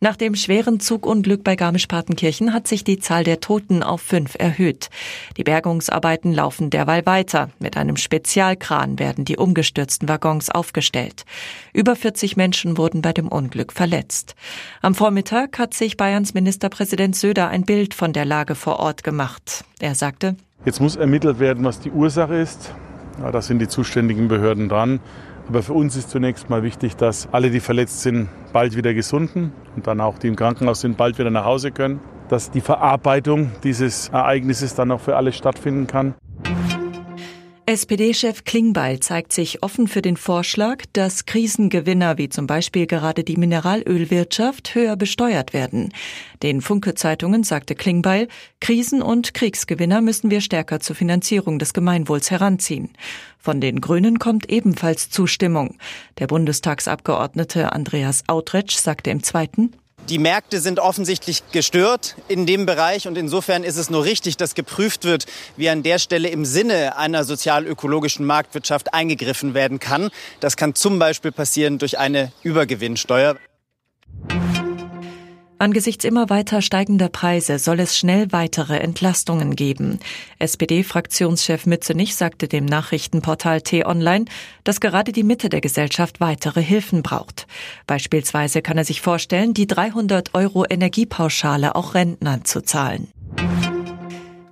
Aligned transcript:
Nach 0.00 0.14
dem 0.14 0.36
schweren 0.36 0.78
Zugunglück 0.78 1.42
bei 1.42 1.56
Garmisch-Partenkirchen 1.56 2.52
hat 2.52 2.68
sich 2.68 2.84
die 2.84 3.00
Zahl 3.00 3.24
der 3.24 3.40
Toten 3.40 3.82
auf 3.82 4.00
fünf 4.00 4.36
erhöht. 4.38 4.90
Die 5.36 5.42
Bergungsarbeiten 5.42 6.32
laufen 6.32 6.70
derweil 6.70 7.04
weiter. 7.04 7.50
Mit 7.58 7.76
einem 7.76 7.96
Spezialkran 7.96 9.00
werden 9.00 9.24
die 9.24 9.36
umgestürzten 9.36 10.08
Waggons 10.08 10.50
aufgestellt. 10.50 11.24
Über 11.72 11.96
40 11.96 12.36
Menschen 12.36 12.78
wurden 12.78 13.02
bei 13.02 13.12
dem 13.12 13.26
Unglück 13.26 13.72
verletzt. 13.72 14.36
Am 14.82 14.94
Vormittag 14.94 15.58
hat 15.58 15.74
sich 15.74 15.96
Bayerns 15.96 16.32
Ministerpräsident 16.32 17.16
Söder 17.16 17.48
ein 17.48 17.64
Bild 17.64 17.92
von 17.92 18.12
der 18.12 18.24
Lage 18.24 18.54
vor 18.54 18.78
Ort 18.78 19.02
gemacht. 19.02 19.64
Er 19.80 19.96
sagte, 19.96 20.36
Jetzt 20.64 20.80
muss 20.80 20.94
ermittelt 20.94 21.40
werden, 21.40 21.64
was 21.64 21.80
die 21.80 21.90
Ursache 21.90 22.36
ist. 22.36 22.72
Ja, 23.20 23.32
da 23.32 23.42
sind 23.42 23.58
die 23.58 23.68
zuständigen 23.68 24.28
Behörden 24.28 24.68
dran. 24.68 25.00
Aber 25.48 25.62
für 25.62 25.72
uns 25.72 25.96
ist 25.96 26.10
zunächst 26.10 26.50
mal 26.50 26.62
wichtig, 26.62 26.96
dass 26.96 27.28
alle, 27.32 27.50
die 27.50 27.60
verletzt 27.60 28.02
sind, 28.02 28.28
bald 28.52 28.76
wieder 28.76 28.92
gesunden 28.92 29.52
und 29.76 29.86
dann 29.86 30.00
auch 30.00 30.18
die 30.18 30.28
im 30.28 30.36
Krankenhaus 30.36 30.82
sind, 30.82 30.98
bald 30.98 31.18
wieder 31.18 31.30
nach 31.30 31.46
Hause 31.46 31.72
können. 31.72 32.00
Dass 32.28 32.50
die 32.50 32.60
Verarbeitung 32.60 33.50
dieses 33.64 34.10
Ereignisses 34.10 34.74
dann 34.74 34.90
auch 34.90 35.00
für 35.00 35.16
alle 35.16 35.32
stattfinden 35.32 35.86
kann. 35.86 36.14
SPD-Chef 37.68 38.44
Klingbeil 38.44 38.98
zeigt 39.00 39.30
sich 39.30 39.62
offen 39.62 39.88
für 39.88 40.00
den 40.00 40.16
Vorschlag, 40.16 40.84
dass 40.94 41.26
Krisengewinner 41.26 42.16
wie 42.16 42.30
zum 42.30 42.46
Beispiel 42.46 42.86
gerade 42.86 43.24
die 43.24 43.36
Mineralölwirtschaft 43.36 44.74
höher 44.74 44.96
besteuert 44.96 45.52
werden. 45.52 45.92
Den 46.42 46.62
Funke-Zeitungen 46.62 47.44
sagte 47.44 47.74
Klingbeil, 47.74 48.28
Krisen- 48.62 49.02
und 49.02 49.34
Kriegsgewinner 49.34 50.00
müssen 50.00 50.30
wir 50.30 50.40
stärker 50.40 50.80
zur 50.80 50.96
Finanzierung 50.96 51.58
des 51.58 51.74
Gemeinwohls 51.74 52.30
heranziehen. 52.30 52.88
Von 53.38 53.60
den 53.60 53.82
Grünen 53.82 54.18
kommt 54.18 54.48
ebenfalls 54.48 55.10
Zustimmung. 55.10 55.76
Der 56.16 56.26
Bundestagsabgeordnete 56.26 57.74
Andreas 57.74 58.24
Outretsch 58.28 58.76
sagte 58.76 59.10
im 59.10 59.22
zweiten, 59.22 59.74
die 60.08 60.18
Märkte 60.18 60.60
sind 60.60 60.80
offensichtlich 60.80 61.42
gestört 61.52 62.16
in 62.28 62.46
dem 62.46 62.66
Bereich 62.66 63.06
und 63.06 63.18
insofern 63.18 63.64
ist 63.64 63.76
es 63.76 63.90
nur 63.90 64.04
richtig, 64.04 64.36
dass 64.36 64.54
geprüft 64.54 65.04
wird, 65.04 65.26
wie 65.56 65.68
an 65.68 65.82
der 65.82 65.98
Stelle 65.98 66.28
im 66.28 66.44
Sinne 66.44 66.96
einer 66.96 67.24
sozial-ökologischen 67.24 68.24
Marktwirtschaft 68.24 68.94
eingegriffen 68.94 69.54
werden 69.54 69.78
kann. 69.78 70.10
Das 70.40 70.56
kann 70.56 70.74
zum 70.74 70.98
Beispiel 70.98 71.32
passieren 71.32 71.78
durch 71.78 71.98
eine 71.98 72.32
Übergewinnsteuer. 72.42 73.36
Angesichts 75.60 76.04
immer 76.04 76.30
weiter 76.30 76.62
steigender 76.62 77.08
Preise 77.08 77.58
soll 77.58 77.80
es 77.80 77.98
schnell 77.98 78.30
weitere 78.30 78.78
Entlastungen 78.78 79.56
geben. 79.56 79.98
SPD-Fraktionschef 80.38 81.66
Mützenich 81.66 82.14
sagte 82.14 82.46
dem 82.46 82.64
Nachrichtenportal 82.64 83.62
T-Online, 83.62 84.26
dass 84.62 84.80
gerade 84.80 85.10
die 85.10 85.24
Mitte 85.24 85.48
der 85.48 85.60
Gesellschaft 85.60 86.20
weitere 86.20 86.62
Hilfen 86.62 87.02
braucht. 87.02 87.48
Beispielsweise 87.88 88.62
kann 88.62 88.78
er 88.78 88.84
sich 88.84 89.00
vorstellen, 89.00 89.52
die 89.52 89.66
300 89.66 90.32
Euro 90.34 90.64
Energiepauschale 90.64 91.74
auch 91.74 91.94
Rentnern 91.94 92.44
zu 92.44 92.62
zahlen. 92.62 93.08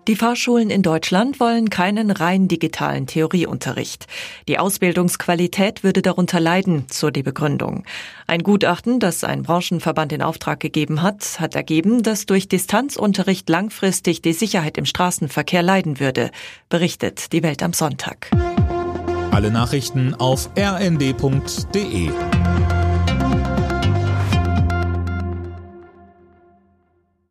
Die 0.09 0.15
Fahrschulen 0.15 0.71
in 0.71 0.83
Deutschland 0.83 1.41
wollen 1.41 1.69
keinen 1.69 2.13
rein 2.13 2.47
digitalen 2.47 3.09
Theorieunterricht. 3.09 4.07
Die 4.47 4.57
Ausbildungsqualität 4.57 5.83
würde 5.83 6.01
darunter 6.01 6.39
leiden, 6.39 6.85
so 6.89 7.11
die 7.11 7.25
Begründung. 7.25 7.83
Ein 8.29 8.45
Gutachten, 8.45 9.01
das 9.01 9.25
ein 9.25 9.43
Branchenverband 9.43 10.13
in 10.13 10.23
Auftrag 10.23 10.61
gegeben 10.61 11.03
hat, 11.03 11.41
hat 11.41 11.57
ergeben, 11.57 12.05
dass 12.05 12.25
durch 12.25 12.47
Distanzunterricht 12.47 13.49
langfristig 13.49 14.23
die 14.23 14.33
Sicherheit 14.33 14.79
im 14.79 14.87
Straßenverkehr 14.87 15.63
leiden 15.63 15.99
würde, 15.99 16.31
berichtet 16.69 17.33
die 17.33 17.43
Welt 17.43 17.65
am 17.65 17.73
Sonntag. 17.73 18.31
Alle 19.33 19.51
Nachrichten 19.51 20.15
auf 20.15 20.51
rnd.de 20.57 22.11